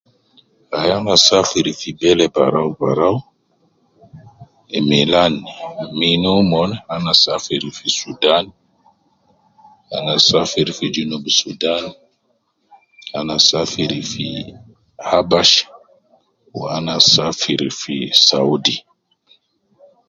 [0.77, 3.17] Ai ana safir fi bele barau barau,
[4.89, 5.33] milan
[5.97, 8.45] min umon ana safir fi sudan,
[9.95, 11.83] ana safir fi jinub sudan,
[13.17, 14.27] ana safir fi
[15.09, 15.55] habash
[16.53, 17.95] wu ana safir fi
[18.27, 18.75] saudi.